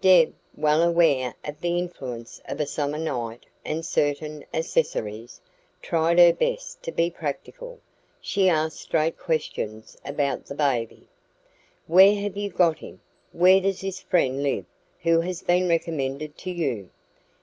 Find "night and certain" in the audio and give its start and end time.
2.96-4.42